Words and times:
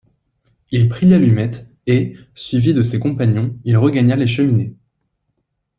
Il 0.71 0.89
prit 0.89 1.05
l’allumette, 1.05 1.67
et, 1.85 2.15
suivi 2.33 2.73
de 2.73 2.81
ses 2.81 2.97
compagnons, 2.99 3.55
il 3.65 3.77
regagna 3.77 4.15
les 4.15 4.25
Cheminées. 4.25 4.75